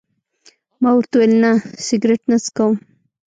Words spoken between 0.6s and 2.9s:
ما ورته وویل: نه، سګرېټ نه څکوم.